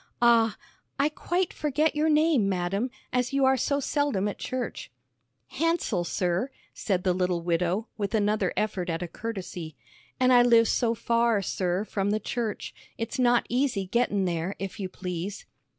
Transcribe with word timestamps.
"Ah 0.19 0.57
I 0.97 1.09
quite 1.09 1.53
forget 1.53 1.95
your 1.95 2.09
name, 2.09 2.49
madam, 2.49 2.89
as 3.13 3.33
you 3.33 3.45
are 3.45 3.55
so 3.55 3.79
seldom 3.79 4.27
at 4.27 4.39
church." 4.39 4.89
"Hansell, 5.49 6.05
sir," 6.05 6.49
said 6.73 7.03
the 7.03 7.13
little 7.13 7.43
widow, 7.43 7.87
with 7.99 8.15
another 8.15 8.51
effort 8.57 8.89
at 8.89 9.03
a 9.03 9.07
courtesy. 9.07 9.75
"An' 10.19 10.31
I 10.31 10.41
live 10.41 10.67
so 10.67 10.95
far, 10.95 11.43
sir, 11.43 11.85
from 11.85 12.09
the 12.09 12.19
church, 12.19 12.73
it's 12.97 13.19
not 13.19 13.45
easy 13.47 13.85
gettin' 13.85 14.25
there, 14.25 14.55
if 14.57 14.79
you 14.79 14.89
please." 14.89 15.45